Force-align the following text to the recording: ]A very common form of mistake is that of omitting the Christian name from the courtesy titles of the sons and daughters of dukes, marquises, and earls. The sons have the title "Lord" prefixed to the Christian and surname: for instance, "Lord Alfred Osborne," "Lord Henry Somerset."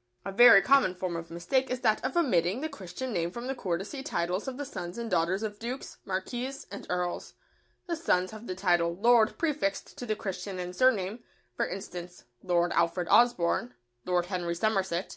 ]A 0.24 0.30
very 0.30 0.62
common 0.62 0.94
form 0.94 1.16
of 1.16 1.32
mistake 1.32 1.68
is 1.68 1.80
that 1.80 2.00
of 2.04 2.16
omitting 2.16 2.60
the 2.60 2.68
Christian 2.68 3.12
name 3.12 3.32
from 3.32 3.48
the 3.48 3.56
courtesy 3.56 4.04
titles 4.04 4.46
of 4.46 4.56
the 4.56 4.64
sons 4.64 4.98
and 4.98 5.10
daughters 5.10 5.42
of 5.42 5.58
dukes, 5.58 5.98
marquises, 6.04 6.68
and 6.70 6.86
earls. 6.88 7.34
The 7.88 7.96
sons 7.96 8.30
have 8.30 8.46
the 8.46 8.54
title 8.54 8.94
"Lord" 8.94 9.36
prefixed 9.36 9.98
to 9.98 10.06
the 10.06 10.14
Christian 10.14 10.60
and 10.60 10.76
surname: 10.76 11.24
for 11.56 11.66
instance, 11.66 12.22
"Lord 12.40 12.70
Alfred 12.72 13.08
Osborne," 13.10 13.74
"Lord 14.04 14.26
Henry 14.26 14.54
Somerset." 14.54 15.16